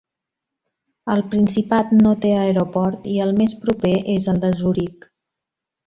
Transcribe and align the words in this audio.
El 1.15 1.21
principat 1.33 1.93
no 1.99 2.15
té 2.25 2.31
aeroport 2.39 3.07
i 3.17 3.21
el 3.27 3.37
més 3.43 3.57
proper 3.67 3.93
és 4.19 4.31
el 4.35 4.45
de 4.47 4.53
Zuric. 4.65 5.11